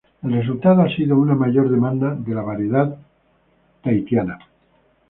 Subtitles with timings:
[0.23, 2.97] El resultado ha sido una mayor demanda de la variedad
[3.83, 4.39] tahitiana.